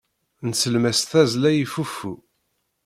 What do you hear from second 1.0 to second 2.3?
tazzla i fuffu.